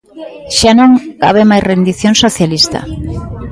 [0.57, 2.79] Xa non cabe máis rendición socialista.